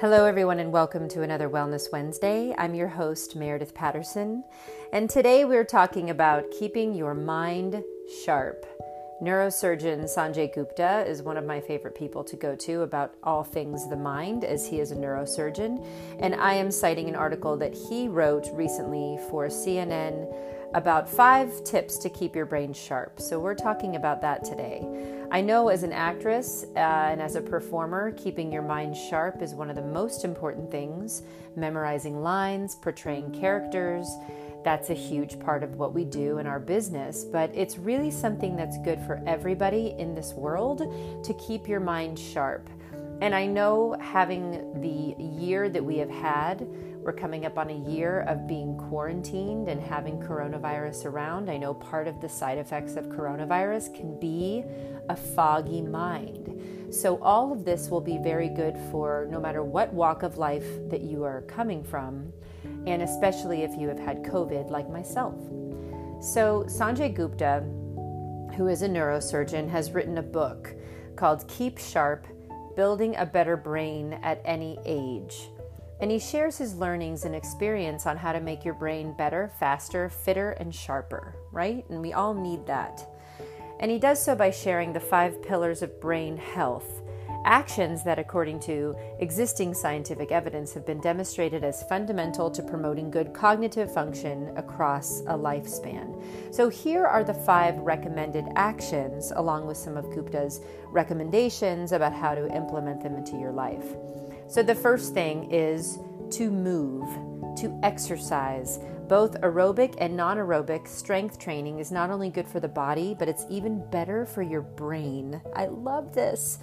Hello, 0.00 0.26
everyone, 0.26 0.60
and 0.60 0.70
welcome 0.70 1.08
to 1.08 1.22
another 1.22 1.50
Wellness 1.50 1.90
Wednesday. 1.90 2.54
I'm 2.56 2.72
your 2.72 2.86
host, 2.86 3.34
Meredith 3.34 3.74
Patterson, 3.74 4.44
and 4.92 5.10
today 5.10 5.44
we're 5.44 5.64
talking 5.64 6.10
about 6.10 6.44
keeping 6.56 6.94
your 6.94 7.14
mind 7.14 7.82
sharp. 8.24 8.64
Neurosurgeon 9.20 10.04
Sanjay 10.04 10.54
Gupta 10.54 11.04
is 11.04 11.24
one 11.24 11.36
of 11.36 11.44
my 11.44 11.60
favorite 11.60 11.96
people 11.96 12.22
to 12.22 12.36
go 12.36 12.54
to 12.54 12.82
about 12.82 13.16
all 13.24 13.42
things 13.42 13.88
the 13.88 13.96
mind, 13.96 14.44
as 14.44 14.68
he 14.68 14.78
is 14.78 14.92
a 14.92 14.94
neurosurgeon. 14.94 15.84
And 16.20 16.36
I 16.36 16.54
am 16.54 16.70
citing 16.70 17.08
an 17.08 17.16
article 17.16 17.56
that 17.56 17.74
he 17.74 18.06
wrote 18.06 18.46
recently 18.52 19.18
for 19.30 19.48
CNN 19.48 20.32
about 20.74 21.08
five 21.08 21.64
tips 21.64 21.98
to 21.98 22.08
keep 22.08 22.36
your 22.36 22.46
brain 22.46 22.72
sharp. 22.72 23.20
So, 23.20 23.40
we're 23.40 23.56
talking 23.56 23.96
about 23.96 24.20
that 24.20 24.44
today. 24.44 25.17
I 25.30 25.42
know 25.42 25.68
as 25.68 25.82
an 25.82 25.92
actress 25.92 26.64
uh, 26.74 26.78
and 26.78 27.20
as 27.20 27.36
a 27.36 27.42
performer, 27.42 28.12
keeping 28.12 28.50
your 28.50 28.62
mind 28.62 28.96
sharp 28.96 29.42
is 29.42 29.54
one 29.54 29.68
of 29.68 29.76
the 29.76 29.82
most 29.82 30.24
important 30.24 30.70
things. 30.70 31.22
Memorizing 31.54 32.22
lines, 32.22 32.76
portraying 32.76 33.30
characters, 33.38 34.08
that's 34.64 34.88
a 34.88 34.94
huge 34.94 35.38
part 35.38 35.62
of 35.62 35.76
what 35.76 35.92
we 35.92 36.04
do 36.04 36.38
in 36.38 36.46
our 36.46 36.58
business, 36.58 37.24
but 37.24 37.50
it's 37.54 37.76
really 37.76 38.10
something 38.10 38.56
that's 38.56 38.78
good 38.78 39.00
for 39.02 39.22
everybody 39.26 39.94
in 39.98 40.14
this 40.14 40.32
world 40.32 40.78
to 41.24 41.34
keep 41.34 41.68
your 41.68 41.80
mind 41.80 42.18
sharp. 42.18 42.68
And 43.20 43.34
I 43.34 43.46
know 43.46 43.96
having 44.00 44.80
the 44.80 45.14
year 45.22 45.68
that 45.68 45.84
we 45.84 45.98
have 45.98 46.10
had, 46.10 46.66
we're 47.08 47.14
coming 47.14 47.46
up 47.46 47.56
on 47.56 47.70
a 47.70 47.90
year 47.90 48.20
of 48.28 48.46
being 48.46 48.76
quarantined 48.76 49.66
and 49.68 49.80
having 49.80 50.20
coronavirus 50.20 51.06
around. 51.06 51.48
I 51.48 51.56
know 51.56 51.72
part 51.72 52.06
of 52.06 52.20
the 52.20 52.28
side 52.28 52.58
effects 52.58 52.96
of 52.96 53.06
coronavirus 53.06 53.94
can 53.94 54.20
be 54.20 54.62
a 55.08 55.16
foggy 55.16 55.80
mind. 55.80 56.92
So, 56.94 57.18
all 57.22 57.50
of 57.50 57.64
this 57.64 57.88
will 57.88 58.02
be 58.02 58.18
very 58.18 58.50
good 58.50 58.76
for 58.90 59.26
no 59.30 59.40
matter 59.40 59.62
what 59.62 59.90
walk 59.90 60.22
of 60.22 60.36
life 60.36 60.66
that 60.90 61.00
you 61.00 61.24
are 61.24 61.40
coming 61.48 61.82
from, 61.82 62.30
and 62.86 63.00
especially 63.00 63.62
if 63.62 63.74
you 63.74 63.88
have 63.88 63.98
had 63.98 64.22
COVID, 64.22 64.68
like 64.68 64.90
myself. 64.90 65.40
So, 66.20 66.66
Sanjay 66.68 67.14
Gupta, 67.14 67.60
who 68.54 68.68
is 68.68 68.82
a 68.82 68.88
neurosurgeon, 68.88 69.66
has 69.70 69.92
written 69.92 70.18
a 70.18 70.22
book 70.22 70.74
called 71.16 71.48
Keep 71.48 71.78
Sharp 71.78 72.26
Building 72.76 73.16
a 73.16 73.24
Better 73.24 73.56
Brain 73.56 74.12
at 74.22 74.42
Any 74.44 74.78
Age. 74.84 75.48
And 76.00 76.10
he 76.10 76.18
shares 76.18 76.56
his 76.58 76.76
learnings 76.76 77.24
and 77.24 77.34
experience 77.34 78.06
on 78.06 78.16
how 78.16 78.32
to 78.32 78.40
make 78.40 78.64
your 78.64 78.74
brain 78.74 79.14
better, 79.16 79.50
faster, 79.58 80.08
fitter, 80.08 80.52
and 80.52 80.74
sharper, 80.74 81.34
right? 81.50 81.84
And 81.90 82.00
we 82.00 82.12
all 82.12 82.34
need 82.34 82.66
that. 82.66 83.04
And 83.80 83.90
he 83.90 83.98
does 83.98 84.22
so 84.22 84.34
by 84.34 84.50
sharing 84.50 84.92
the 84.92 85.00
five 85.00 85.42
pillars 85.42 85.82
of 85.82 86.00
brain 86.00 86.36
health, 86.36 87.02
actions 87.44 88.02
that, 88.04 88.18
according 88.18 88.60
to 88.60 88.94
existing 89.20 89.72
scientific 89.74 90.32
evidence, 90.32 90.74
have 90.74 90.84
been 90.84 91.00
demonstrated 91.00 91.64
as 91.64 91.82
fundamental 91.84 92.50
to 92.50 92.62
promoting 92.62 93.10
good 93.10 93.32
cognitive 93.32 93.92
function 93.92 94.52
across 94.56 95.20
a 95.20 95.34
lifespan. 95.34 96.22
So, 96.52 96.68
here 96.68 97.06
are 97.06 97.24
the 97.24 97.34
five 97.34 97.76
recommended 97.78 98.46
actions, 98.56 99.32
along 99.34 99.66
with 99.66 99.76
some 99.76 99.96
of 99.96 100.06
Gupta's 100.06 100.60
recommendations 100.86 101.92
about 101.92 102.12
how 102.12 102.34
to 102.34 102.54
implement 102.54 103.02
them 103.02 103.14
into 103.14 103.36
your 103.36 103.52
life. 103.52 103.94
So, 104.48 104.62
the 104.62 104.74
first 104.74 105.12
thing 105.12 105.50
is 105.52 105.98
to 106.30 106.50
move, 106.50 107.06
to 107.58 107.78
exercise. 107.82 108.78
Both 109.06 109.40
aerobic 109.42 109.94
and 109.98 110.16
non 110.16 110.38
aerobic 110.38 110.88
strength 110.88 111.38
training 111.38 111.78
is 111.78 111.92
not 111.92 112.10
only 112.10 112.30
good 112.30 112.48
for 112.48 112.58
the 112.58 112.68
body, 112.68 113.14
but 113.18 113.28
it's 113.28 113.44
even 113.50 113.82
better 113.90 114.24
for 114.24 114.42
your 114.42 114.62
brain. 114.62 115.40
I 115.54 115.66
love 115.66 116.14
this. 116.14 116.58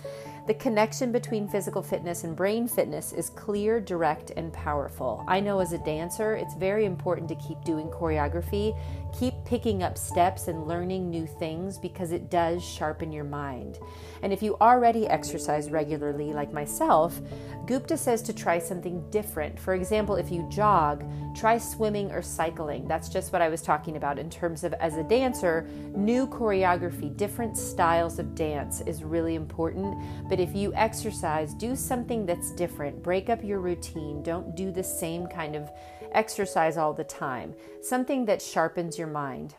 The 0.48 0.54
connection 0.54 1.12
between 1.12 1.48
physical 1.48 1.82
fitness 1.82 2.24
and 2.24 2.36
brain 2.36 2.68
fitness 2.68 3.14
is 3.14 3.32
clear, 3.32 3.80
direct, 3.80 4.32
and 4.38 4.54
powerful. 4.54 5.24
I 5.28 5.40
know 5.40 5.60
as 5.60 5.74
a 5.74 5.80
dancer, 5.80 6.36
it's 6.36 6.54
very 6.54 6.86
important 6.86 7.30
to 7.30 7.36
keep 7.36 7.64
doing 7.64 7.88
choreography, 7.88 8.78
keep 9.20 9.34
picking 9.46 9.84
up 9.84 9.98
steps 9.98 10.48
and 10.48 10.68
learning 10.68 11.10
new 11.10 11.26
things 11.26 11.78
because 11.78 12.12
it 12.12 12.30
does 12.30 12.64
sharpen 12.64 13.12
your 13.12 13.24
mind. 13.24 13.80
And 14.22 14.34
if 14.34 14.42
you 14.42 14.58
already 14.60 15.08
exercise 15.08 15.70
regularly, 15.70 16.34
like 16.34 16.52
myself, 16.52 17.20
Gupta 17.66 17.98
says 17.98 18.22
to 18.24 18.34
try 18.34 18.60
something 18.60 19.10
different. 19.12 19.60
For 19.60 19.74
example, 19.74 20.16
if 20.16 20.32
you 20.32 20.48
jog, 20.52 21.04
try 21.36 21.58
swimming 21.58 22.12
or 22.12 22.22
cycling. 22.22 22.88
That's 22.88 23.10
just 23.10 23.32
what 23.32 23.42
I 23.42 23.50
was 23.50 23.62
talking 23.62 23.98
about 23.98 24.20
in 24.20 24.30
terms 24.30 24.64
of 24.64 24.74
as 24.74 24.98
a 24.98 25.04
dancer, 25.04 25.68
new 25.96 26.28
choreography, 26.28 27.16
different 27.16 27.58
styles 27.58 28.20
of 28.20 28.36
dance 28.36 28.82
is 28.82 29.04
really 29.04 29.36
important. 29.36 29.96
But 30.30 30.40
if 30.40 30.56
you 30.56 30.74
exercise, 30.76 31.54
do 31.54 31.76
something 31.76 32.26
that's 32.26 32.52
different. 32.52 33.02
Break 33.04 33.30
up 33.30 33.44
your 33.44 33.60
routine. 33.60 34.24
Don't 34.24 34.56
do 34.56 34.72
the 34.72 34.84
same 34.84 35.28
kind 35.28 35.56
of 35.56 35.70
exercise 36.16 36.78
all 36.78 36.94
the 36.94 37.04
time. 37.04 37.54
Something 37.82 38.26
that 38.26 38.42
sharpens 38.42 38.98
your 38.98 39.08
mind. 39.08 39.56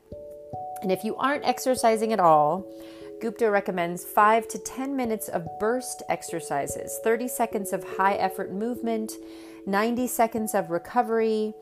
And 0.83 0.93
if 0.93 1.05
you 1.05 1.17
aren't 1.17 1.47
exercising 1.47 2.13
at 2.13 2.21
all, 2.21 2.65
Gupta 3.21 3.51
recommends 3.51 4.05
5 4.05 4.47
to 4.49 4.59
10 4.59 4.95
minutes 4.95 5.29
of 5.29 5.47
burst 5.59 6.03
exercises, 6.09 7.01
30 7.03 7.29
seconds 7.29 7.73
of 7.73 7.83
high 7.97 8.15
effort 8.15 8.53
movement, 8.53 9.13
90 9.67 10.07
seconds 10.07 10.55
of 10.55 10.71
recovery, 10.71 11.55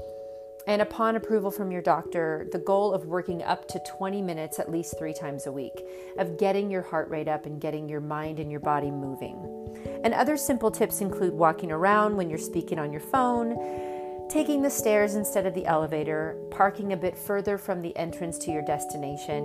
and 0.66 0.82
upon 0.82 1.15
approval 1.15 1.50
from 1.50 1.71
your 1.71 1.82
doctor, 1.82 2.49
the 2.50 2.59
goal 2.59 2.93
of 2.93 3.06
working 3.06 3.43
up 3.43 3.69
to 3.69 3.81
20 3.87 4.22
minutes 4.22 4.59
at 4.59 4.71
least 4.71 4.99
three 4.99 5.12
times 5.12 5.47
a 5.47 5.53
week, 5.53 5.84
of 6.19 6.38
getting 6.38 6.71
your 6.71 6.82
heart 6.82 7.09
rate 7.09 7.28
up 7.28 7.47
and 7.47 7.61
getting 7.61 7.88
your 7.88 8.00
mind 8.00 8.41
and 8.41 8.50
your 8.50 8.61
body 8.61 8.91
moving. 8.91 9.37
And 10.03 10.15
other 10.15 10.37
simple 10.37 10.71
tips 10.71 11.00
include 11.00 11.34
walking 11.34 11.71
around 11.71 12.16
when 12.16 12.28
you're 12.28 12.38
speaking 12.38 12.78
on 12.78 12.93
your 12.93 13.00
phone, 13.00 13.53
taking 14.28 14.62
the 14.62 14.70
stairs 14.70 15.14
instead 15.14 15.46
of 15.46 15.54
the 15.54 15.66
elevator, 15.66 16.36
parking 16.50 16.92
a 16.92 16.96
bit 16.96 17.16
further 17.16 17.58
from 17.58 17.82
the 17.82 17.96
entrance 17.96 18.38
to 18.38 18.50
your 18.50 18.62
destination, 18.62 19.44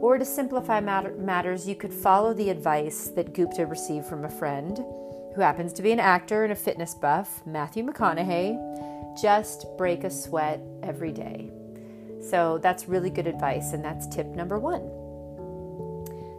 or 0.00 0.18
to 0.18 0.24
simplify 0.24 0.80
matter- 0.80 1.14
matters, 1.16 1.66
you 1.66 1.74
could 1.74 1.92
follow 1.92 2.32
the 2.32 2.50
advice 2.50 3.08
that 3.08 3.32
Gupta 3.32 3.66
received 3.66 4.06
from 4.06 4.24
a 4.24 4.28
friend 4.28 4.78
who 5.34 5.40
happens 5.40 5.72
to 5.74 5.82
be 5.82 5.92
an 5.92 6.00
actor 6.00 6.44
and 6.44 6.52
a 6.52 6.56
fitness 6.56 6.94
buff, 6.94 7.42
Matthew 7.46 7.84
McConaughey. 7.84 9.20
Just 9.20 9.66
break 9.76 10.04
a 10.04 10.10
sweat 10.10 10.60
every 10.82 11.12
day. 11.12 11.50
So 12.20 12.58
that's 12.58 12.88
really 12.88 13.10
good 13.10 13.26
advice, 13.26 13.72
and 13.72 13.84
that's 13.84 14.06
tip 14.06 14.26
number 14.26 14.58
one. 14.58 14.82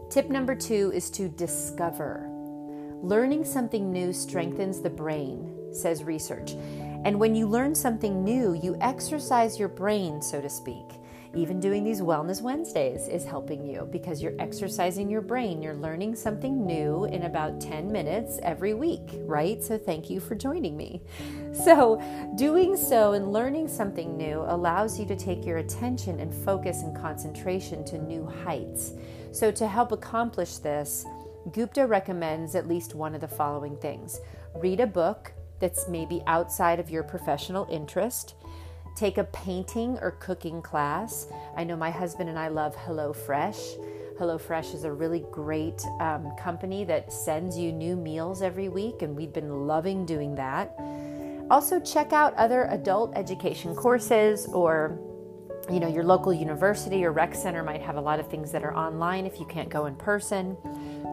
Tip 0.09 0.29
number 0.29 0.55
two 0.55 0.91
is 0.93 1.09
to 1.11 1.29
discover. 1.29 2.27
Learning 3.01 3.45
something 3.45 3.91
new 3.91 4.11
strengthens 4.11 4.81
the 4.81 4.89
brain, 4.89 5.55
says 5.71 6.03
research. 6.03 6.55
And 7.05 7.19
when 7.19 7.33
you 7.33 7.47
learn 7.47 7.73
something 7.73 8.23
new, 8.23 8.53
you 8.53 8.77
exercise 8.81 9.57
your 9.57 9.69
brain, 9.69 10.21
so 10.21 10.41
to 10.41 10.49
speak. 10.49 10.85
Even 11.35 11.59
doing 11.59 11.83
these 11.83 12.01
Wellness 12.01 12.41
Wednesdays 12.41 13.07
is 13.07 13.23
helping 13.23 13.63
you 13.63 13.87
because 13.91 14.21
you're 14.21 14.39
exercising 14.39 15.11
your 15.11 15.21
brain. 15.21 15.61
You're 15.61 15.75
learning 15.75 16.15
something 16.15 16.65
new 16.65 17.05
in 17.05 17.23
about 17.23 17.61
10 17.61 17.91
minutes 17.91 18.39
every 18.41 18.73
week, 18.73 19.11
right? 19.25 19.63
So, 19.63 19.77
thank 19.77 20.09
you 20.09 20.19
for 20.19 20.33
joining 20.33 20.75
me. 20.75 21.01
So, 21.53 22.01
doing 22.35 22.75
so 22.75 23.13
and 23.13 23.31
learning 23.31 23.67
something 23.67 24.17
new 24.17 24.43
allows 24.47 24.99
you 24.99 25.05
to 25.05 25.15
take 25.15 25.45
your 25.45 25.59
attention 25.59 26.19
and 26.19 26.33
focus 26.33 26.81
and 26.81 26.95
concentration 26.95 27.85
to 27.85 27.99
new 27.99 28.25
heights. 28.43 28.93
So, 29.31 29.51
to 29.51 29.67
help 29.67 29.91
accomplish 29.91 30.57
this, 30.57 31.05
Gupta 31.53 31.85
recommends 31.85 32.55
at 32.55 32.67
least 32.67 32.95
one 32.95 33.13
of 33.13 33.21
the 33.21 33.27
following 33.27 33.77
things 33.77 34.19
read 34.55 34.79
a 34.79 34.87
book 34.87 35.31
that's 35.59 35.87
maybe 35.87 36.21
outside 36.27 36.79
of 36.79 36.89
your 36.89 37.03
professional 37.03 37.67
interest 37.69 38.35
take 38.99 39.17
a 39.17 39.23
painting 39.25 39.97
or 40.01 40.11
cooking 40.11 40.61
class. 40.61 41.27
I 41.55 41.63
know 41.63 41.77
my 41.77 41.89
husband 41.89 42.29
and 42.29 42.37
I 42.37 42.49
love 42.49 42.75
HelloFresh. 42.75 44.17
HelloFresh 44.19 44.75
is 44.75 44.83
a 44.83 44.91
really 44.91 45.25
great 45.31 45.81
um, 46.01 46.35
company 46.37 46.83
that 46.83 47.13
sends 47.13 47.57
you 47.57 47.71
new 47.71 47.95
meals 47.95 48.41
every 48.41 48.67
week, 48.67 49.01
and 49.01 49.15
we've 49.15 49.31
been 49.31 49.65
loving 49.67 50.05
doing 50.05 50.35
that. 50.35 50.77
Also, 51.49 51.79
check 51.79 52.11
out 52.11 52.33
other 52.33 52.65
adult 52.65 53.15
education 53.15 53.73
courses 53.73 54.47
or 54.47 54.99
you 55.71 55.79
know 55.79 55.87
your 55.87 56.03
local 56.03 56.33
university 56.33 57.05
or 57.05 57.11
rec 57.11 57.35
center 57.35 57.63
might 57.63 57.81
have 57.81 57.95
a 57.95 58.01
lot 58.01 58.19
of 58.19 58.27
things 58.29 58.51
that 58.51 58.63
are 58.63 58.75
online 58.75 59.25
if 59.25 59.39
you 59.39 59.45
can't 59.45 59.69
go 59.69 59.85
in 59.85 59.95
person 59.95 60.57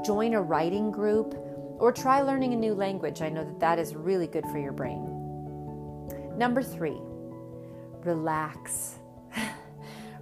join 0.04 0.32
a 0.32 0.40
writing 0.40 0.90
group 0.90 1.34
or 1.78 1.92
try 1.92 2.20
learning 2.20 2.52
a 2.52 2.56
new 2.56 2.74
language 2.74 3.22
i 3.22 3.28
know 3.28 3.44
that 3.44 3.60
that 3.60 3.78
is 3.78 3.94
really 3.94 4.26
good 4.26 4.44
for 4.46 4.58
your 4.58 4.72
brain 4.72 5.02
number 6.36 6.62
three 6.62 7.00
relax. 8.06 8.98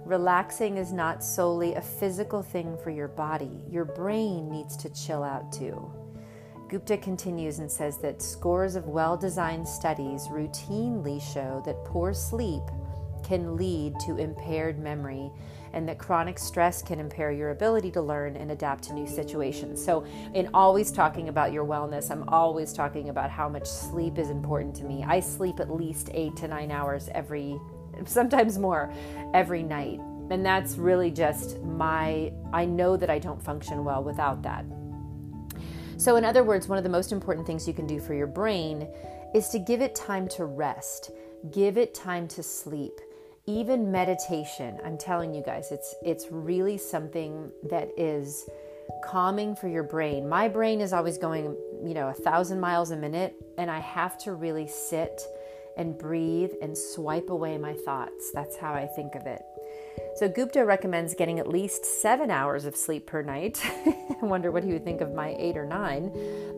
Relaxing 0.05 0.77
is 0.77 0.91
not 0.91 1.23
solely 1.23 1.75
a 1.75 1.81
physical 1.81 2.41
thing 2.41 2.77
for 2.83 2.89
your 2.89 3.07
body, 3.07 3.61
your 3.69 3.85
brain 3.85 4.49
needs 4.49 4.75
to 4.77 4.89
chill 4.89 5.23
out 5.23 5.51
too. 5.51 5.91
Gupta 6.67 6.97
continues 6.97 7.59
and 7.59 7.71
says 7.71 7.99
that 7.99 8.21
scores 8.21 8.75
of 8.75 8.87
well 8.87 9.15
designed 9.15 9.67
studies 9.67 10.27
routinely 10.27 11.21
show 11.21 11.61
that 11.65 11.85
poor 11.85 12.11
sleep 12.13 12.63
can 13.23 13.55
lead 13.55 13.93
to 13.99 14.17
impaired 14.17 14.79
memory 14.79 15.31
and 15.75 15.87
that 15.89 15.99
chronic 15.99 16.39
stress 16.39 16.81
can 16.81 16.99
impair 16.99 17.31
your 17.31 17.51
ability 17.51 17.91
to 17.91 18.01
learn 18.01 18.37
and 18.37 18.49
adapt 18.49 18.85
to 18.85 18.93
new 18.93 19.05
situations. 19.05 19.83
So, 19.83 20.05
in 20.33 20.49
always 20.53 20.91
talking 20.91 21.29
about 21.29 21.51
your 21.51 21.65
wellness, 21.65 22.09
I'm 22.09 22.27
always 22.29 22.73
talking 22.73 23.09
about 23.09 23.29
how 23.29 23.49
much 23.49 23.67
sleep 23.67 24.17
is 24.17 24.29
important 24.29 24.73
to 24.77 24.85
me. 24.85 25.03
I 25.05 25.19
sleep 25.19 25.59
at 25.59 25.69
least 25.69 26.09
eight 26.13 26.35
to 26.37 26.47
nine 26.47 26.71
hours 26.71 27.09
every, 27.13 27.59
sometimes 28.05 28.57
more, 28.57 28.91
every 29.33 29.61
night. 29.61 29.99
And 30.31 30.43
that's 30.43 30.77
really 30.77 31.11
just 31.11 31.61
my, 31.61 32.31
I 32.51 32.65
know 32.65 32.97
that 32.97 33.11
I 33.11 33.19
don't 33.19 33.43
function 33.43 33.83
well 33.85 34.03
without 34.03 34.41
that. 34.43 34.65
So, 35.97 36.15
in 36.15 36.25
other 36.25 36.43
words, 36.43 36.67
one 36.67 36.77
of 36.77 36.83
the 36.83 36.89
most 36.89 37.11
important 37.11 37.45
things 37.45 37.67
you 37.67 37.73
can 37.73 37.85
do 37.85 37.99
for 37.99 38.13
your 38.13 38.27
brain 38.27 38.87
is 39.33 39.49
to 39.49 39.59
give 39.59 39.81
it 39.81 39.93
time 39.93 40.27
to 40.29 40.45
rest, 40.45 41.11
give 41.51 41.77
it 41.77 41.93
time 41.93 42.27
to 42.29 42.41
sleep. 42.41 42.99
Even 43.47 43.91
meditation, 43.91 44.79
I'm 44.83 44.97
telling 44.97 45.35
you 45.35 45.43
guys, 45.43 45.71
it's 45.71 45.93
it's 46.01 46.31
really 46.31 46.79
something 46.79 47.51
that 47.69 47.89
is 47.95 48.49
calming 49.03 49.55
for 49.55 49.67
your 49.67 49.83
brain. 49.83 50.27
My 50.27 50.47
brain 50.47 50.81
is 50.81 50.93
always 50.93 51.19
going, 51.19 51.55
you 51.83 51.93
know, 51.93 52.07
a 52.07 52.13
thousand 52.13 52.59
miles 52.59 52.89
a 52.89 52.97
minute, 52.97 53.35
and 53.59 53.69
I 53.69 53.79
have 53.79 54.17
to 54.19 54.33
really 54.33 54.67
sit 54.67 55.21
and 55.77 55.95
breathe 55.95 56.53
and 56.59 56.75
swipe 56.75 57.29
away 57.29 57.59
my 57.59 57.73
thoughts. 57.73 58.31
That's 58.33 58.57
how 58.57 58.73
I 58.73 58.87
think 58.87 59.13
of 59.13 59.27
it. 59.27 59.43
So 60.15 60.29
Gupta 60.29 60.63
recommends 60.63 61.13
getting 61.13 61.39
at 61.39 61.47
least 61.49 61.85
seven 61.85 62.31
hours 62.31 62.63
of 62.63 62.77
sleep 62.77 63.05
per 63.05 63.21
night. 63.21 63.59
I 63.65 64.17
wonder 64.21 64.49
what 64.49 64.63
he 64.63 64.71
would 64.71 64.85
think 64.85 65.01
of 65.01 65.13
my 65.13 65.35
eight 65.37 65.57
or 65.57 65.65
nine, 65.65 66.09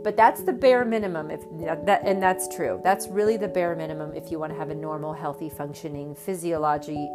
but 0.04 0.15
that's 0.15 0.44
the 0.44 0.54
bare 0.54 0.86
minimum. 0.86 1.31
If 1.31 1.42
that, 1.86 2.04
and 2.06 2.21
that's 2.21 2.56
true. 2.56 2.80
That's 2.83 3.07
really 3.07 3.36
the 3.36 3.48
bare 3.48 3.75
minimum 3.75 4.13
if 4.13 4.30
you 4.30 4.38
want 4.38 4.54
to 4.54 4.59
have 4.59 4.69
a 4.69 4.75
normal, 4.75 5.12
healthy, 5.12 5.50
functioning 5.50 6.13
physiology, 6.13 7.09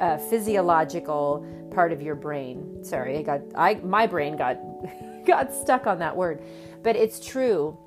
uh, 0.00 0.18
physiological 0.18 1.46
part 1.70 1.92
of 1.92 2.02
your 2.02 2.16
brain. 2.16 2.82
Sorry, 2.82 3.18
I 3.18 3.22
got 3.22 3.40
I 3.54 3.74
my 3.76 4.08
brain 4.08 4.36
got 4.36 4.58
got 5.24 5.54
stuck 5.54 5.86
on 5.86 6.00
that 6.00 6.16
word, 6.16 6.42
but 6.82 6.96
it's 6.96 7.24
true 7.24 7.78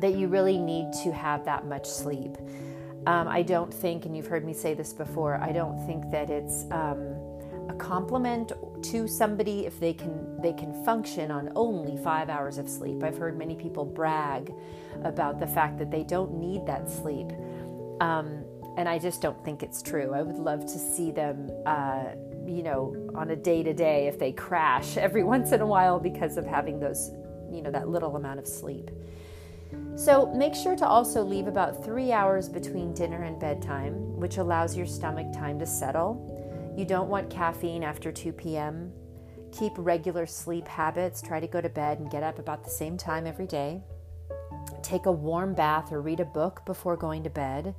that 0.00 0.14
you 0.14 0.28
really 0.28 0.56
need 0.56 0.94
to 1.04 1.12
have 1.12 1.44
that 1.44 1.66
much 1.66 1.86
sleep. 1.86 2.38
Um, 3.06 3.28
I 3.28 3.42
don't 3.42 3.72
think, 3.72 4.04
and 4.04 4.16
you've 4.16 4.26
heard 4.26 4.44
me 4.44 4.52
say 4.52 4.74
this 4.74 4.92
before, 4.92 5.36
I 5.36 5.52
don't 5.52 5.84
think 5.86 6.10
that 6.10 6.30
it's 6.30 6.64
um, 6.70 7.16
a 7.68 7.74
compliment 7.78 8.52
to 8.82 9.06
somebody 9.08 9.66
if 9.66 9.78
they 9.80 9.92
can 9.92 10.40
they 10.40 10.52
can 10.52 10.84
function 10.84 11.30
on 11.30 11.50
only 11.56 11.96
five 12.02 12.28
hours 12.28 12.58
of 12.58 12.68
sleep. 12.68 13.02
I've 13.02 13.18
heard 13.18 13.36
many 13.38 13.56
people 13.56 13.84
brag 13.84 14.52
about 15.04 15.40
the 15.40 15.46
fact 15.46 15.78
that 15.78 15.90
they 15.90 16.04
don't 16.04 16.34
need 16.34 16.66
that 16.66 16.88
sleep, 16.90 17.28
um, 18.00 18.44
and 18.76 18.88
I 18.88 18.98
just 18.98 19.20
don't 19.20 19.42
think 19.44 19.62
it's 19.62 19.82
true. 19.82 20.12
I 20.14 20.22
would 20.22 20.38
love 20.38 20.60
to 20.60 20.78
see 20.78 21.10
them. 21.10 21.50
Uh, 21.66 22.04
you 22.46 22.62
know, 22.62 22.96
on 23.14 23.30
a 23.30 23.36
day 23.36 23.62
to 23.62 23.74
day, 23.74 24.06
if 24.06 24.18
they 24.18 24.32
crash 24.32 24.96
every 24.96 25.22
once 25.22 25.52
in 25.52 25.60
a 25.60 25.66
while 25.66 26.00
because 26.00 26.36
of 26.36 26.46
having 26.46 26.80
those, 26.80 27.10
you 27.52 27.60
know, 27.62 27.70
that 27.70 27.88
little 27.88 28.16
amount 28.16 28.38
of 28.38 28.46
sleep. 28.46 28.90
So 29.98 30.32
make 30.32 30.54
sure 30.54 30.76
to 30.76 30.86
also 30.86 31.24
leave 31.24 31.48
about 31.48 31.84
three 31.84 32.12
hours 32.12 32.48
between 32.48 32.94
dinner 32.94 33.24
and 33.24 33.36
bedtime, 33.40 33.94
which 34.16 34.36
allows 34.36 34.76
your 34.76 34.86
stomach 34.86 35.32
time 35.32 35.58
to 35.58 35.66
settle. 35.66 36.72
You 36.78 36.84
don't 36.84 37.08
want 37.08 37.28
caffeine 37.28 37.82
after 37.82 38.12
2 38.12 38.32
p.m. 38.32 38.92
Keep 39.50 39.72
regular 39.76 40.24
sleep 40.24 40.68
habits. 40.68 41.20
Try 41.20 41.40
to 41.40 41.48
go 41.48 41.60
to 41.60 41.68
bed 41.68 41.98
and 41.98 42.08
get 42.12 42.22
up 42.22 42.38
about 42.38 42.62
the 42.62 42.70
same 42.70 42.96
time 42.96 43.26
every 43.26 43.48
day. 43.48 43.82
Take 44.82 45.06
a 45.06 45.12
warm 45.12 45.52
bath 45.52 45.90
or 45.90 46.00
read 46.00 46.20
a 46.20 46.24
book 46.24 46.64
before 46.64 46.96
going 46.96 47.24
to 47.24 47.30
bed 47.30 47.74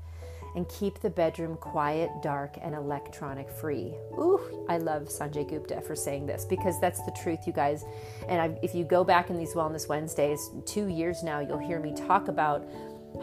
and 0.56 0.68
keep 0.69 1.00
the 1.00 1.10
bedroom 1.10 1.57
quiet, 1.57 2.10
dark, 2.22 2.57
and 2.62 2.75
electronic 2.75 3.50
free. 3.50 3.94
Ooh, 4.13 4.66
I 4.68 4.78
love 4.78 5.04
Sanjay 5.04 5.48
Gupta 5.48 5.81
for 5.81 5.96
saying 5.96 6.25
this 6.25 6.46
because 6.46 6.80
that's 6.80 7.04
the 7.06 7.12
truth, 7.24 7.46
you 7.46 7.54
guys. 7.54 7.86
And 8.28 8.42
I, 8.42 8.60
if 8.63 8.74
you 8.74 8.84
go 8.84 9.04
back 9.04 9.30
in 9.30 9.38
these 9.38 9.54
Wellness 9.54 9.88
Wednesdays, 9.88 10.50
two 10.66 10.88
years 10.88 11.24
now, 11.24 11.40
you'll 11.40 11.57
hear 11.57 11.80
me 11.80 11.94
talk 11.94 12.28
about 12.28 12.68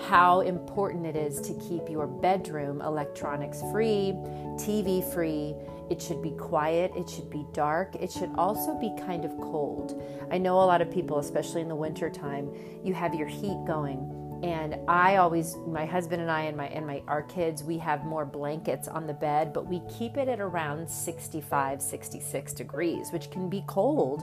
how 0.01 0.41
important 0.41 1.07
it 1.07 1.17
is 1.17 1.41
to 1.41 1.55
keep 1.69 1.89
your 1.89 2.07
bedroom 2.07 2.81
electronics 2.83 3.63
free, 3.73 4.13
TV 4.57 5.03
free. 5.13 5.55
It 5.89 6.03
should 6.03 6.21
be 6.21 6.33
quiet, 6.33 6.91
it 6.97 7.09
should 7.09 7.31
be 7.31 7.47
dark, 7.53 7.95
it 7.95 8.11
should 8.11 8.31
also 8.37 8.75
be 8.75 8.93
kind 9.07 9.25
of 9.25 9.31
cold. 9.39 10.03
I 10.33 10.39
know 10.39 10.57
a 10.57 10.67
lot 10.67 10.83
of 10.83 10.91
people, 10.91 11.19
especially 11.19 11.61
in 11.61 11.69
the 11.69 11.77
winter 11.77 12.11
time, 12.11 12.51
you 12.83 12.93
have 12.93 13.15
your 13.15 13.29
heat 13.29 13.57
going 13.67 14.16
and 14.47 14.79
I 14.89 15.17
always 15.17 15.57
my 15.67 15.85
husband 15.85 16.23
and 16.23 16.31
I 16.31 16.43
and 16.43 16.57
my 16.57 16.69
and 16.69 16.87
my 16.87 17.03
our 17.09 17.23
kids 17.23 17.65
we 17.65 17.79
have 17.79 18.05
more 18.05 18.25
blankets 18.25 18.87
on 18.87 19.07
the 19.07 19.15
bed 19.15 19.53
but 19.53 19.67
we 19.67 19.83
keep 19.99 20.17
it 20.17 20.29
at 20.29 20.41
around 20.41 20.89
65 20.89 21.83
66 21.83 22.53
degrees 22.53 23.11
which 23.13 23.31
can 23.31 23.49
be 23.49 23.65
cold 23.67 24.23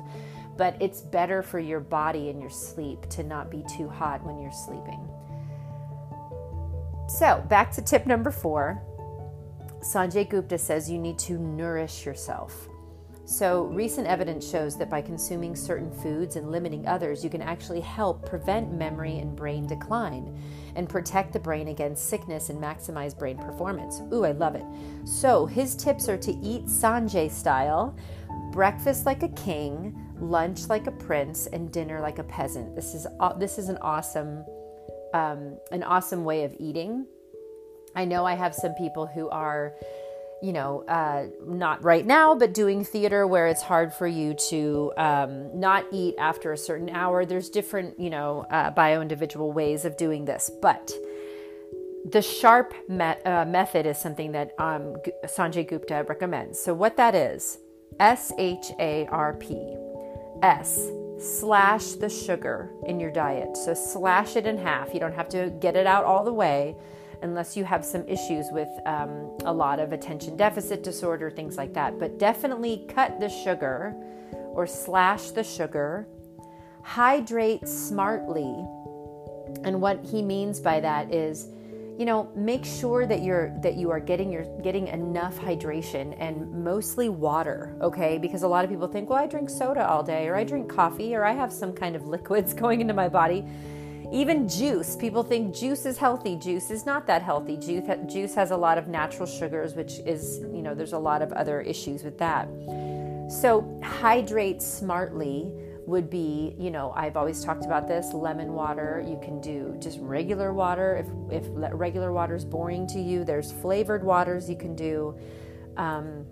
but 0.58 0.76
it's 0.80 1.02
better 1.02 1.42
for 1.42 1.60
your 1.60 1.80
body 1.80 2.30
and 2.30 2.40
your 2.40 2.50
sleep 2.50 3.08
to 3.10 3.24
not 3.24 3.50
be 3.50 3.64
too 3.76 3.90
hot 3.90 4.24
when 4.24 4.40
you're 4.40 4.52
sleeping. 4.52 5.10
So, 7.08 7.44
back 7.50 7.72
to 7.74 7.82
tip 7.82 8.06
number 8.06 8.32
4. 8.32 8.82
Sanjay 9.82 10.30
Gupta 10.30 10.58
says 10.58 10.90
you 10.90 10.98
need 10.98 11.20
to 11.20 11.38
nourish 11.38 12.06
yourself. 12.06 12.70
So, 13.26 13.64
recent 13.68 14.06
evidence 14.06 14.50
shows 14.50 14.78
that 14.78 14.90
by 14.90 15.02
consuming 15.02 15.56
certain 15.56 15.90
foods 15.90 16.36
and 16.36 16.52
limiting 16.52 16.86
others, 16.86 17.24
you 17.24 17.30
can 17.30 17.42
actually 17.42 17.80
help 17.80 18.26
prevent 18.26 18.74
memory 18.74 19.20
and 19.20 19.34
brain 19.34 19.66
decline 19.66 20.38
and 20.76 20.90
protect 20.90 21.32
the 21.32 21.40
brain 21.40 21.70
against 21.70 22.10
sickness 22.10 22.50
and 22.50 22.62
maximize 22.62 23.18
brain 23.18 23.38
performance. 23.38 24.02
Ooh, 24.12 24.26
I 24.26 24.34
love 24.34 24.56
it. 24.56 24.66
So, 25.06 25.46
his 25.46 25.74
tips 25.76 26.10
are 26.10 26.18
to 26.18 26.34
eat 26.34 26.66
Sanjay 26.66 27.32
style 27.32 27.96
breakfast 28.52 29.06
like 29.06 29.24
a 29.24 29.30
king, 29.30 29.96
lunch 30.20 30.68
like 30.68 30.88
a 30.88 30.92
prince, 30.92 31.48
and 31.48 31.72
dinner 31.72 32.02
like 32.02 32.20
a 32.20 32.24
peasant. 32.24 32.76
This 32.76 32.94
is, 32.94 33.08
this 33.40 33.58
is 33.58 33.70
an 33.70 33.78
awesome. 33.78 34.46
Um, 35.14 35.60
an 35.72 35.84
awesome 35.84 36.24
way 36.24 36.44
of 36.44 36.56
eating. 36.58 37.06
I 37.96 38.04
know 38.04 38.26
I 38.26 38.34
have 38.34 38.56
some 38.56 38.74
people 38.74 39.06
who 39.06 39.30
are 39.30 39.76
you 40.44 40.52
know, 40.52 40.84
uh, 40.90 41.28
not 41.48 41.82
right 41.86 42.06
now, 42.06 42.36
but 42.36 42.54
doing 42.54 42.84
theater 42.84 43.26
where 43.26 43.48
it's 43.48 43.62
hard 43.62 43.94
for 43.94 44.06
you 44.06 44.34
to 44.34 44.92
um, 44.98 45.58
not 45.58 45.86
eat 45.90 46.16
after 46.20 46.52
a 46.52 46.58
certain 46.58 46.90
hour. 46.90 47.26
There's 47.26 47.50
different, 47.50 47.98
you 47.98 48.10
know, 48.10 48.46
uh, 48.52 48.72
bio 48.72 49.02
individual 49.02 49.54
ways 49.54 49.86
of 49.86 49.96
doing 49.96 50.26
this. 50.26 50.52
But 50.62 50.92
the 52.04 52.22
sharp 52.22 52.74
met, 52.90 53.26
uh, 53.26 53.46
method 53.46 53.86
is 53.86 53.98
something 53.98 54.34
that 54.34 54.52
um, 54.60 54.98
Sanjay 55.24 55.66
Gupta 55.66 56.06
recommends. 56.10 56.60
So, 56.60 56.74
what 56.74 56.98
that 56.98 57.16
is 57.16 57.60
S 58.02 58.34
H 58.38 58.66
A 58.80 59.08
R 59.08 59.36
P. 59.36 59.78
S, 60.42 60.90
slash 61.20 61.94
the 61.94 62.10
sugar 62.10 62.70
in 62.86 63.00
your 63.00 63.12
diet. 63.12 63.56
So, 63.56 63.74
slash 63.74 64.36
it 64.36 64.46
in 64.46 64.58
half. 64.58 64.94
You 64.94 65.00
don't 65.00 65.16
have 65.16 65.30
to 65.30 65.52
get 65.62 65.78
it 65.78 65.88
out 65.88 66.04
all 66.04 66.26
the 66.26 66.34
way 66.34 66.76
unless 67.24 67.58
you 67.58 67.64
have 67.64 67.84
some 67.84 68.08
issues 68.08 68.48
with 68.52 68.70
um, 68.86 69.36
a 69.46 69.54
lot 69.54 69.80
of 69.80 69.94
attention 69.94 70.38
deficit 70.38 70.84
disorder, 70.84 71.32
things 71.32 71.58
like 71.58 71.74
that. 71.74 71.98
But 72.00 72.20
definitely 72.20 72.86
cut 72.88 73.20
the 73.20 73.30
sugar 73.30 73.96
or 74.54 74.68
slash 74.68 75.32
the 75.32 75.44
sugar. 75.44 76.08
Hydrate 76.84 77.68
smartly. 77.68 78.54
And 79.64 79.82
what 79.82 80.04
he 80.04 80.22
means 80.22 80.60
by 80.60 80.80
that 80.82 81.14
is, 81.14 81.48
you 81.98 82.06
know, 82.06 82.32
make 82.36 82.66
sure 82.66 83.06
that 83.06 83.22
you're 83.22 83.56
that 83.62 83.76
you 83.76 83.92
are 83.92 84.00
getting 84.00 84.32
your 84.32 84.46
getting 84.62 84.88
enough 84.88 85.38
hydration 85.38 86.16
and 86.20 86.52
mostly 86.64 87.08
water, 87.08 87.78
okay? 87.82 88.18
Because 88.18 88.44
a 88.44 88.48
lot 88.48 88.66
of 88.66 88.72
people 88.72 88.88
think, 88.88 89.10
well, 89.10 89.20
I 89.20 89.28
drink 89.28 89.50
soda 89.50 89.88
all 89.88 90.02
day, 90.02 90.28
or 90.28 90.36
I 90.36 90.44
drink 90.44 90.70
coffee, 90.70 91.16
or 91.16 91.24
I 91.24 91.34
have 91.34 91.54
some 91.54 91.72
kind 91.72 91.96
of 91.96 92.08
liquids 92.16 92.54
going 92.54 92.82
into 92.82 92.94
my 92.94 93.10
body. 93.10 93.46
Even 94.14 94.48
juice, 94.48 94.96
people 94.96 95.24
think 95.24 95.56
juice 95.56 95.88
is 95.88 95.98
healthy. 95.98 96.36
Juice 96.36 96.70
is 96.70 96.86
not 96.86 97.08
that 97.08 97.24
healthy. 97.24 97.58
Juice, 97.58 98.36
has 98.36 98.52
a 98.52 98.58
lot 98.58 98.78
of 98.78 98.88
natural 98.88 99.26
sugars, 99.26 99.74
which 99.74 99.98
is, 100.06 100.38
you 100.54 100.62
know, 100.62 100.76
there's 100.76 100.94
a 100.94 101.00
lot 101.00 101.24
of 101.24 101.34
other 101.34 101.62
issues 101.62 102.04
with 102.04 102.20
that. 102.20 102.48
So, 103.28 103.82
hydrate 103.84 104.62
smartly 104.62 105.52
would 105.88 106.12
be, 106.12 106.56
you 106.60 106.70
know, 106.70 106.94
I've 106.96 107.18
always 107.18 107.44
talked 107.44 107.66
about 107.66 107.88
this 107.88 108.14
lemon 108.14 108.54
water. 108.54 109.04
You 109.06 109.20
can 109.24 109.42
do 109.42 109.76
just 109.80 109.98
regular 110.00 110.54
water 110.54 111.04
if, 111.32 111.44
if 111.44 111.50
regular 111.52 112.14
water 112.14 112.36
is 112.36 112.46
boring 112.46 112.86
to 112.90 113.00
you. 113.00 113.24
There's 113.24 113.52
flavored 113.52 114.04
waters 114.04 114.48
you 114.48 114.56
can 114.56 114.76
do. 114.76 115.18
Um, 115.76 116.28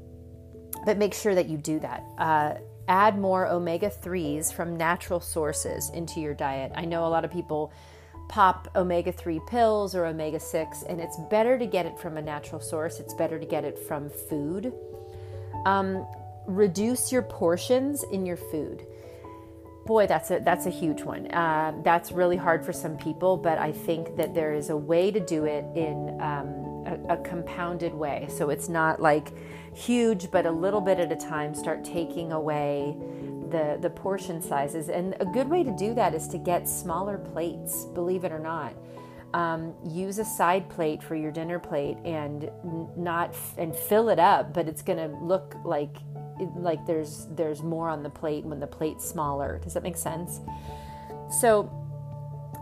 but 0.86 1.00
make 1.00 1.16
sure 1.16 1.34
that 1.34 1.48
you 1.48 1.58
do 1.58 1.80
that. 1.80 2.04
Uh, 2.20 2.54
add 2.88 3.18
more 3.18 3.48
omega 3.48 3.90
3s 3.90 4.54
from 4.54 4.76
natural 4.76 5.20
sources 5.20 5.90
into 5.92 6.20
your 6.20 6.34
diet. 6.34 6.72
I 6.76 6.86
know 6.86 7.06
a 7.06 7.10
lot 7.10 7.26
of 7.26 7.32
people 7.32 7.72
pop 8.28 8.70
omega 8.76 9.12
3 9.12 9.42
pills 9.48 9.94
or 9.94 10.06
omega 10.06 10.40
6, 10.40 10.84
and 10.84 11.00
it's 11.02 11.18
better 11.30 11.58
to 11.58 11.66
get 11.66 11.86
it 11.86 12.00
from 12.00 12.18
a 12.18 12.22
natural 12.22 12.62
source, 12.62 13.00
it's 13.00 13.14
better 13.14 13.38
to 13.38 13.46
get 13.46 13.66
it 13.66 13.78
from 13.78 14.10
food. 14.10 14.74
Um, 15.66 16.06
reduce 16.48 17.12
your 17.12 17.22
portions 17.22 18.04
in 18.12 18.26
your 18.26 18.38
food. 18.38 18.86
Boy, 19.86 20.06
that's 20.06 20.30
a 20.30 20.40
that's 20.40 20.68
a 20.68 20.70
huge 20.70 21.02
one. 21.02 21.26
Uh, 21.32 21.74
that's 21.84 22.12
really 22.12 22.38
hard 22.38 22.64
for 22.64 22.72
some 22.72 22.98
people, 22.98 23.36
but 23.36 23.58
I 23.58 23.72
think 23.72 24.16
that 24.16 24.36
there 24.36 24.54
is 24.54 24.70
a 24.70 24.78
way 24.78 25.12
to 25.12 25.20
do 25.20 25.46
it 25.46 25.66
in 25.76 26.20
um, 26.22 26.61
a, 26.92 27.14
a 27.14 27.18
compounded 27.18 27.94
way. 27.94 28.28
So 28.30 28.50
it's 28.50 28.70
not 28.70 29.02
like 29.02 29.30
huge, 29.74 30.30
but 30.32 30.46
a 30.46 30.52
little 30.52 30.82
bit 30.82 31.00
at 31.00 31.12
a 31.12 31.16
time, 31.16 31.56
start 31.56 31.84
taking 31.84 32.32
away 32.32 32.96
the, 33.50 33.78
the 33.82 33.90
portion 33.90 34.42
sizes. 34.42 34.90
And 34.90 35.16
a 35.20 35.26
good 35.26 35.50
way 35.50 35.64
to 35.64 35.76
do 35.78 35.94
that 35.96 36.14
is 36.14 36.28
to 36.30 36.38
get 36.38 36.68
smaller 36.68 37.18
plates, 37.18 37.86
believe 37.94 38.24
it 38.24 38.32
or 38.32 38.40
not. 38.40 38.74
Um, 39.34 39.74
use 39.86 40.20
a 40.20 40.26
side 40.26 40.70
plate 40.70 41.02
for 41.02 41.16
your 41.16 41.32
dinner 41.32 41.58
plate 41.58 41.98
and 42.04 42.52
not 42.98 43.34
and 43.58 43.74
fill 43.74 44.10
it 44.10 44.20
up, 44.20 44.54
but 44.54 44.68
it's 44.68 44.82
going 44.82 45.00
to 45.00 45.16
look 45.24 45.56
like 45.64 45.96
like 46.56 46.86
there's 46.86 47.28
there's 47.32 47.62
more 47.62 47.88
on 47.88 48.04
the 48.04 48.10
plate 48.10 48.44
when 48.44 48.60
the 48.60 48.68
plate's 48.68 49.08
smaller. 49.08 49.60
Does 49.64 49.74
that 49.74 49.84
make 49.84 49.96
sense? 49.96 50.42
So 51.40 51.72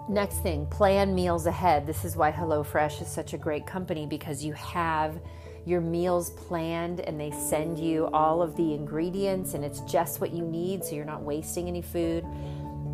next 0.09 0.41
thing, 0.41 0.65
plan 0.67 1.13
meals 1.13 1.45
ahead. 1.45 1.85
This 1.85 2.03
is 2.03 2.15
why 2.15 2.31
HelloFresh 2.31 3.01
is 3.01 3.07
such 3.07 3.33
a 3.33 3.37
great 3.37 3.65
company 3.65 4.05
because 4.05 4.43
you 4.43 4.53
have 4.53 5.19
your 5.65 5.81
meals 5.81 6.31
planned 6.31 6.99
and 7.01 7.19
they 7.19 7.31
send 7.31 7.77
you 7.77 8.07
all 8.07 8.41
of 8.41 8.55
the 8.55 8.73
ingredients 8.73 9.53
and 9.53 9.63
it's 9.63 9.81
just 9.81 10.19
what 10.19 10.33
you 10.33 10.43
need 10.43 10.83
so 10.83 10.95
you're 10.95 11.05
not 11.05 11.21
wasting 11.21 11.67
any 11.67 11.81
food 11.81 12.23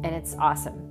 and 0.04 0.08
it's 0.08 0.36
awesome. 0.36 0.82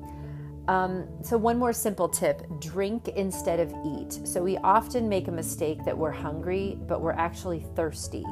Um, 0.66 1.06
so, 1.22 1.36
one 1.36 1.58
more 1.58 1.74
simple 1.74 2.08
tip 2.08 2.42
drink 2.58 3.08
instead 3.08 3.60
of 3.60 3.74
eat. 3.84 4.26
So, 4.26 4.42
we 4.42 4.56
often 4.58 5.10
make 5.10 5.28
a 5.28 5.32
mistake 5.32 5.84
that 5.84 5.96
we're 5.96 6.10
hungry, 6.10 6.78
but 6.88 7.02
we're 7.02 7.12
actually 7.12 7.66
thirsty. 7.76 8.24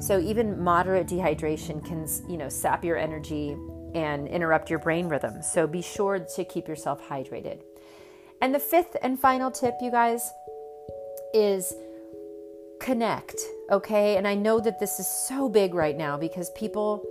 So, 0.00 0.18
even 0.18 0.58
moderate 0.58 1.06
dehydration 1.06 1.84
can, 1.84 2.08
you 2.30 2.38
know, 2.38 2.48
sap 2.48 2.82
your 2.82 2.96
energy 2.96 3.56
and 3.96 4.28
interrupt 4.28 4.68
your 4.68 4.78
brain 4.78 5.08
rhythm. 5.08 5.42
So, 5.42 5.66
be 5.66 5.80
sure 5.80 6.18
to 6.18 6.44
keep 6.44 6.68
yourself 6.68 7.00
hydrated. 7.08 7.60
And 8.42 8.54
the 8.54 8.58
fifth 8.58 8.96
and 9.00 9.18
final 9.18 9.50
tip, 9.50 9.74
you 9.80 9.90
guys, 9.90 10.30
is 11.32 11.72
connect, 12.78 13.40
okay? 13.70 14.18
And 14.18 14.28
I 14.28 14.34
know 14.34 14.60
that 14.60 14.78
this 14.78 15.00
is 15.00 15.06
so 15.08 15.48
big 15.48 15.72
right 15.74 15.96
now 15.96 16.18
because 16.18 16.50
people 16.50 17.02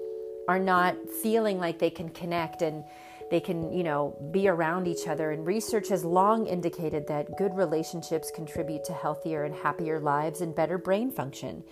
are 0.47 0.59
not 0.59 0.95
feeling 1.23 1.57
like 1.57 1.79
they 1.79 1.89
can 1.89 2.09
connect 2.09 2.61
and 2.61 2.83
they 3.31 3.39
can, 3.39 3.73
you 3.73 3.83
know, 3.83 4.15
be 4.29 4.47
around 4.47 4.87
each 4.87 5.07
other. 5.07 5.31
And 5.31 5.47
research 5.47 5.89
has 5.89 6.05
long 6.05 6.45
indicated 6.45 7.07
that 7.07 7.35
good 7.35 7.55
relationships 7.55 8.29
contribute 8.29 8.83
to 8.83 8.93
healthier 8.93 9.43
and 9.45 9.55
happier 9.55 9.99
lives 9.99 10.41
and 10.41 10.55
better 10.55 10.77
brain 10.77 11.09
function. 11.09 11.63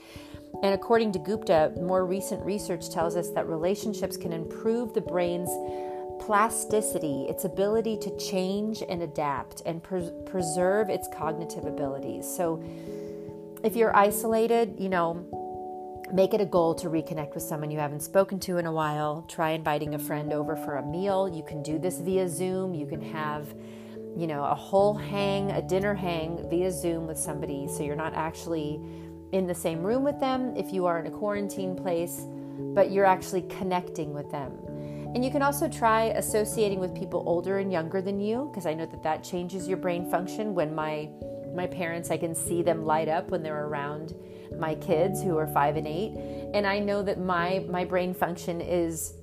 And 0.63 0.73
according 0.73 1.11
to 1.11 1.19
Gupta, 1.19 1.73
more 1.75 2.05
recent 2.05 2.43
research 2.45 2.89
tells 2.89 3.17
us 3.17 3.29
that 3.31 3.47
relationships 3.47 4.15
can 4.15 4.31
improve 4.31 4.93
the 4.93 5.01
brain's 5.01 5.49
plasticity, 6.21 7.25
its 7.27 7.43
ability 7.43 7.97
to 7.97 8.17
change 8.17 8.81
and 8.87 9.03
adapt 9.03 9.61
and 9.65 9.83
pres- 9.83 10.11
preserve 10.25 10.89
its 10.89 11.09
cognitive 11.13 11.65
abilities. 11.65 12.25
So, 12.25 12.63
if 13.61 13.75
you're 13.75 13.95
isolated, 13.95 14.75
you 14.79 14.87
know, 14.87 15.25
make 16.13 16.33
it 16.33 16.39
a 16.39 16.45
goal 16.45 16.75
to 16.75 16.87
reconnect 16.87 17.33
with 17.33 17.43
someone 17.43 17.69
you 17.69 17.79
haven't 17.79 18.01
spoken 18.01 18.39
to 18.41 18.57
in 18.57 18.65
a 18.65 18.71
while. 18.71 19.25
Try 19.27 19.51
inviting 19.51 19.95
a 19.95 19.99
friend 19.99 20.31
over 20.31 20.55
for 20.55 20.77
a 20.77 20.85
meal. 20.85 21.27
You 21.27 21.43
can 21.43 21.61
do 21.61 21.77
this 21.77 21.99
via 21.99 22.29
Zoom. 22.29 22.73
You 22.73 22.85
can 22.85 23.01
have, 23.01 23.53
you 24.15 24.27
know, 24.27 24.45
a 24.45 24.55
whole 24.55 24.93
hang, 24.93 25.51
a 25.51 25.61
dinner 25.61 25.93
hang 25.93 26.47
via 26.49 26.71
Zoom 26.71 27.05
with 27.05 27.17
somebody 27.17 27.67
so 27.67 27.83
you're 27.83 27.95
not 27.97 28.13
actually 28.13 28.79
in 29.33 29.47
the 29.47 29.55
same 29.55 29.83
room 29.83 30.03
with 30.03 30.19
them 30.19 30.55
if 30.55 30.71
you 30.71 30.85
are 30.85 30.99
in 30.99 31.07
a 31.07 31.11
quarantine 31.11 31.75
place, 31.75 32.21
but 32.73 32.91
you're 32.91 33.05
actually 33.05 33.41
connecting 33.43 34.13
with 34.13 34.31
them. 34.31 34.51
And 35.15 35.23
you 35.23 35.29
can 35.29 35.41
also 35.41 35.67
try 35.67 36.05
associating 36.05 36.79
with 36.79 36.95
people 36.95 37.23
older 37.25 37.59
and 37.59 37.71
younger 37.71 38.01
than 38.01 38.19
you 38.19 38.49
because 38.51 38.65
I 38.65 38.73
know 38.73 38.85
that 38.85 39.03
that 39.03 39.23
changes 39.23 39.67
your 39.67 39.77
brain 39.77 40.09
function 40.09 40.55
when 40.55 40.73
my 40.73 41.09
my 41.55 41.67
parents, 41.67 42.09
I 42.09 42.17
can 42.17 42.33
see 42.33 42.63
them 42.63 42.83
light 42.83 43.07
up 43.07 43.29
when 43.29 43.43
they're 43.43 43.65
around 43.65 44.15
my 44.57 44.75
kids 44.75 45.21
who 45.21 45.37
are 45.37 45.47
five 45.47 45.75
and 45.75 45.87
eight. 45.87 46.13
And 46.53 46.65
I 46.65 46.79
know 46.79 47.03
that 47.03 47.19
my, 47.19 47.63
my 47.69 47.85
brain 47.85 48.13
function 48.13 48.59
is 48.59 49.13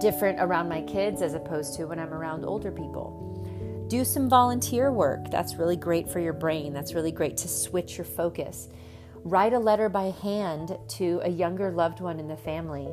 different 0.00 0.38
around 0.40 0.68
my 0.68 0.82
kids 0.82 1.22
as 1.22 1.34
opposed 1.34 1.74
to 1.76 1.86
when 1.86 1.98
I'm 1.98 2.14
around 2.14 2.44
older 2.44 2.70
people. 2.70 3.86
Do 3.88 4.04
some 4.04 4.28
volunteer 4.28 4.92
work. 4.92 5.30
That's 5.30 5.56
really 5.56 5.76
great 5.76 6.08
for 6.10 6.20
your 6.20 6.34
brain. 6.34 6.72
That's 6.72 6.94
really 6.94 7.12
great 7.12 7.36
to 7.38 7.48
switch 7.48 7.96
your 7.96 8.04
focus. 8.04 8.68
Write 9.28 9.52
a 9.52 9.58
letter 9.58 9.90
by 9.90 10.10
hand 10.22 10.78
to 10.88 11.20
a 11.22 11.28
younger 11.28 11.70
loved 11.70 12.00
one 12.00 12.18
in 12.18 12.28
the 12.28 12.36
family 12.36 12.88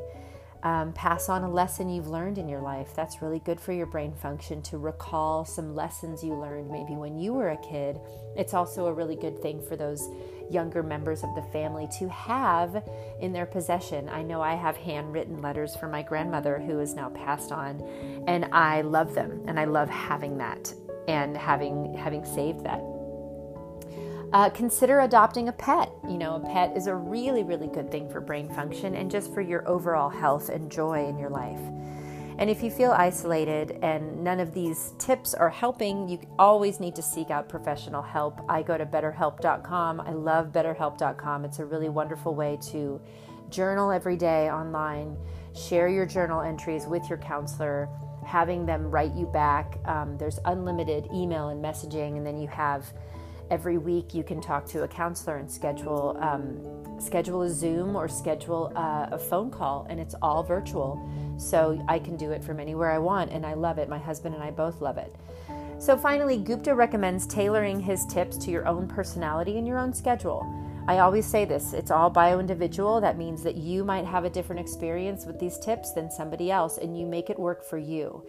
um, 0.62 0.92
pass 0.92 1.28
on 1.28 1.44
a 1.44 1.50
lesson 1.50 1.88
you've 1.88 2.08
learned 2.08 2.36
in 2.36 2.46
your 2.48 2.60
life. 2.60 2.88
That's 2.94 3.22
really 3.22 3.38
good 3.38 3.60
for 3.60 3.72
your 3.72 3.86
brain 3.86 4.12
function 4.12 4.60
to 4.62 4.76
recall 4.76 5.44
some 5.44 5.74
lessons 5.74 6.22
you 6.22 6.34
learned 6.34 6.70
maybe 6.70 6.92
when 6.92 7.16
you 7.16 7.32
were 7.32 7.50
a 7.50 7.56
kid. 7.56 8.00
It's 8.36 8.52
also 8.52 8.86
a 8.86 8.92
really 8.92 9.16
good 9.16 9.40
thing 9.40 9.62
for 9.62 9.76
those 9.76 10.06
younger 10.50 10.82
members 10.82 11.22
of 11.22 11.34
the 11.36 11.42
family 11.52 11.88
to 12.00 12.08
have 12.10 12.86
in 13.20 13.32
their 13.32 13.46
possession. 13.46 14.08
I 14.10 14.22
know 14.22 14.42
I 14.42 14.56
have 14.56 14.76
handwritten 14.76 15.40
letters 15.40 15.74
from 15.76 15.92
my 15.92 16.02
grandmother 16.02 16.58
who 16.58 16.80
is 16.80 16.94
now 16.94 17.08
passed 17.08 17.50
on, 17.50 17.80
and 18.26 18.46
I 18.46 18.82
love 18.82 19.14
them 19.14 19.42
and 19.46 19.58
I 19.58 19.64
love 19.64 19.88
having 19.88 20.36
that 20.38 20.74
and 21.08 21.36
having 21.36 21.94
having 21.94 22.24
saved 22.24 22.64
that. 22.64 22.95
Uh, 24.36 24.50
consider 24.50 25.00
adopting 25.00 25.48
a 25.48 25.52
pet. 25.52 25.90
You 26.06 26.18
know, 26.18 26.34
a 26.34 26.40
pet 26.40 26.76
is 26.76 26.88
a 26.88 26.94
really, 26.94 27.42
really 27.42 27.68
good 27.68 27.90
thing 27.90 28.06
for 28.06 28.20
brain 28.20 28.50
function 28.50 28.94
and 28.94 29.10
just 29.10 29.32
for 29.32 29.40
your 29.40 29.66
overall 29.66 30.10
health 30.10 30.50
and 30.50 30.70
joy 30.70 31.08
in 31.08 31.18
your 31.18 31.30
life. 31.30 31.58
And 32.36 32.50
if 32.50 32.62
you 32.62 32.70
feel 32.70 32.90
isolated 32.90 33.78
and 33.80 34.22
none 34.22 34.38
of 34.38 34.52
these 34.52 34.92
tips 34.98 35.32
are 35.32 35.48
helping, 35.48 36.06
you 36.06 36.20
always 36.38 36.80
need 36.80 36.94
to 36.96 37.02
seek 37.02 37.30
out 37.30 37.48
professional 37.48 38.02
help. 38.02 38.42
I 38.46 38.62
go 38.62 38.76
to 38.76 38.84
betterhelp.com. 38.84 40.02
I 40.02 40.12
love 40.12 40.48
betterhelp.com. 40.48 41.46
It's 41.46 41.58
a 41.60 41.64
really 41.64 41.88
wonderful 41.88 42.34
way 42.34 42.58
to 42.72 43.00
journal 43.48 43.90
every 43.90 44.18
day 44.18 44.50
online, 44.50 45.16
share 45.54 45.88
your 45.88 46.04
journal 46.04 46.42
entries 46.42 46.84
with 46.86 47.08
your 47.08 47.16
counselor, 47.16 47.88
having 48.26 48.66
them 48.66 48.90
write 48.90 49.14
you 49.14 49.24
back. 49.24 49.78
Um, 49.86 50.18
there's 50.18 50.38
unlimited 50.44 51.06
email 51.10 51.48
and 51.48 51.64
messaging, 51.64 52.18
and 52.18 52.26
then 52.26 52.38
you 52.38 52.48
have 52.48 52.92
every 53.50 53.78
week 53.78 54.14
you 54.14 54.22
can 54.22 54.40
talk 54.40 54.66
to 54.66 54.82
a 54.82 54.88
counselor 54.88 55.36
and 55.36 55.50
schedule 55.50 56.16
um, 56.20 57.00
schedule 57.00 57.42
a 57.42 57.50
zoom 57.50 57.94
or 57.94 58.08
schedule 58.08 58.68
a, 58.76 59.10
a 59.12 59.18
phone 59.18 59.50
call 59.50 59.86
and 59.90 60.00
it's 60.00 60.14
all 60.22 60.42
virtual. 60.42 61.00
So 61.38 61.82
i 61.88 61.98
can 61.98 62.16
do 62.16 62.30
it 62.32 62.42
from 62.42 62.60
anywhere 62.60 62.90
i 62.90 62.98
want 62.98 63.30
and 63.30 63.44
i 63.44 63.54
love 63.54 63.78
it. 63.78 63.88
My 63.88 63.98
husband 63.98 64.34
and 64.34 64.42
i 64.42 64.50
both 64.50 64.80
love 64.80 64.98
it. 64.98 65.14
So 65.78 65.96
finally 65.96 66.38
gupta 66.38 66.74
recommends 66.74 67.26
tailoring 67.26 67.80
his 67.80 68.06
tips 68.06 68.36
to 68.38 68.50
your 68.50 68.66
own 68.66 68.88
personality 68.88 69.58
and 69.58 69.66
your 69.66 69.78
own 69.78 69.92
schedule. 69.92 70.46
I 70.88 70.98
always 70.98 71.26
say 71.26 71.44
this 71.44 71.72
it's 71.72 71.90
all 71.90 72.10
bio 72.10 72.38
individual. 72.38 73.00
That 73.00 73.18
means 73.18 73.42
that 73.42 73.56
you 73.56 73.84
might 73.84 74.04
have 74.04 74.24
a 74.24 74.30
different 74.30 74.60
experience 74.60 75.26
with 75.26 75.38
these 75.38 75.58
tips 75.58 75.92
than 75.92 76.10
somebody 76.10 76.50
else 76.50 76.78
and 76.78 76.98
you 76.98 77.06
make 77.06 77.28
it 77.28 77.38
work 77.38 77.64
for 77.64 77.78
you 77.78 78.24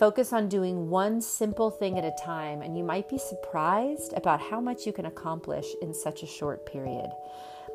Focus 0.00 0.32
on 0.32 0.48
doing 0.48 0.88
one 0.88 1.20
simple 1.20 1.70
thing 1.70 1.98
at 1.98 2.06
a 2.06 2.24
time, 2.24 2.62
and 2.62 2.74
you 2.74 2.82
might 2.82 3.06
be 3.06 3.18
surprised 3.18 4.14
about 4.16 4.40
how 4.40 4.58
much 4.58 4.86
you 4.86 4.94
can 4.94 5.04
accomplish 5.04 5.66
in 5.82 5.92
such 5.92 6.22
a 6.22 6.26
short 6.26 6.64
period. 6.64 7.10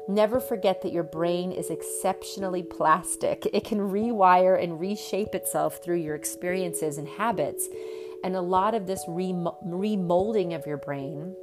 Never 0.07 0.39
forget 0.39 0.81
that 0.81 0.91
your 0.91 1.03
brain 1.03 1.51
is 1.51 1.69
exceptionally 1.69 2.63
plastic. 2.63 3.47
It 3.53 3.63
can 3.63 3.77
rewire 3.77 4.59
and 4.59 4.79
reshape 4.79 5.35
itself 5.35 5.83
through 5.83 5.97
your 5.97 6.15
experiences 6.15 6.97
and 6.97 7.07
habits. 7.07 7.69
And 8.23 8.35
a 8.35 8.41
lot 8.41 8.73
of 8.73 8.87
this 8.87 9.05
remolding 9.07 10.55
of 10.55 10.65
your 10.65 10.77
brain 10.77 11.35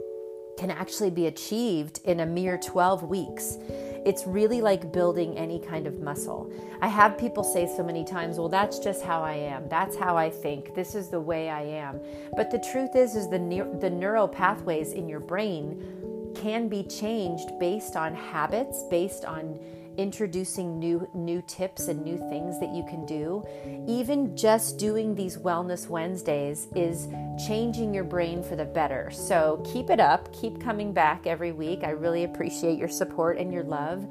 can 0.58 0.72
actually 0.72 1.10
be 1.10 1.28
achieved 1.28 2.00
in 2.04 2.18
a 2.18 2.26
mere 2.26 2.58
12 2.58 3.04
weeks. 3.04 3.56
It's 4.04 4.26
really 4.26 4.60
like 4.60 4.92
building 4.92 5.36
any 5.36 5.60
kind 5.60 5.86
of 5.86 6.00
muscle. 6.00 6.50
I 6.80 6.88
have 6.88 7.16
people 7.16 7.44
say 7.44 7.66
so 7.66 7.82
many 7.82 8.04
times, 8.04 8.38
"Well, 8.38 8.48
that's 8.48 8.78
just 8.78 9.02
how 9.02 9.22
I 9.22 9.34
am. 9.34 9.68
That's 9.68 9.96
how 9.96 10.16
I 10.16 10.30
think. 10.30 10.74
This 10.74 10.94
is 10.94 11.08
the 11.08 11.20
way 11.20 11.48
I 11.48 11.62
am." 11.62 12.00
But 12.36 12.50
the 12.50 12.58
truth 12.58 12.96
is 12.96 13.14
is 13.14 13.28
the 13.28 13.38
ne- 13.38 13.78
the 13.78 13.90
neural 13.90 14.28
pathways 14.28 14.92
in 14.92 15.08
your 15.08 15.20
brain 15.20 16.32
can 16.34 16.68
be 16.68 16.82
changed 16.82 17.58
based 17.58 17.96
on 17.96 18.14
habits, 18.14 18.84
based 18.84 19.24
on 19.24 19.58
introducing 19.96 20.78
new 20.78 21.08
new 21.14 21.42
tips 21.42 21.88
and 21.88 22.02
new 22.02 22.18
things 22.30 22.58
that 22.60 22.70
you 22.72 22.84
can 22.84 23.04
do. 23.06 23.44
Even 23.86 24.36
just 24.36 24.78
doing 24.78 25.14
these 25.14 25.36
wellness 25.36 25.88
wednesdays 25.88 26.68
is 26.74 27.08
changing 27.46 27.92
your 27.92 28.04
brain 28.04 28.42
for 28.42 28.56
the 28.56 28.64
better. 28.64 29.10
So 29.10 29.62
keep 29.72 29.90
it 29.90 30.00
up. 30.00 30.32
Keep 30.32 30.60
coming 30.60 30.92
back 30.92 31.26
every 31.26 31.52
week. 31.52 31.80
I 31.84 31.90
really 31.90 32.24
appreciate 32.24 32.78
your 32.78 32.88
support 32.88 33.38
and 33.38 33.52
your 33.52 33.64
love. 33.64 34.06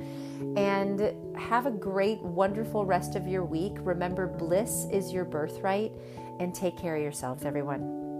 And 0.57 1.13
have 1.37 1.65
a 1.65 1.71
great 1.71 2.21
wonderful 2.21 2.85
rest 2.85 3.15
of 3.15 3.27
your 3.27 3.45
week. 3.45 3.73
Remember 3.79 4.27
bliss 4.27 4.87
is 4.91 5.11
your 5.11 5.25
birthright. 5.25 5.91
And 6.39 6.55
take 6.55 6.77
care 6.77 6.95
of 6.95 7.03
yourselves 7.03 7.45
everyone 7.45 8.10